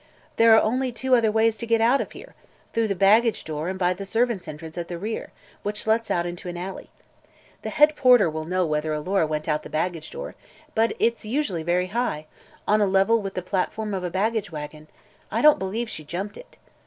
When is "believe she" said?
15.59-16.03